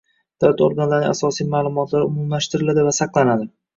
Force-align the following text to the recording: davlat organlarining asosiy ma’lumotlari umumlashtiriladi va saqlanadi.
davlat 0.43 0.61
organlarining 0.67 1.11
asosiy 1.15 1.49
ma’lumotlari 1.51 2.07
umumlashtiriladi 2.13 2.87
va 2.89 2.95
saqlanadi. 3.03 3.51